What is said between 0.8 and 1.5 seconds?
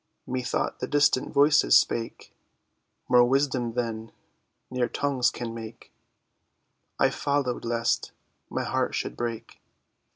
distant